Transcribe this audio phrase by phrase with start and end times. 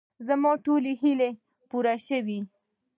[0.27, 1.29] زما ټولې هیلې
[1.69, 2.39] پوره شوې.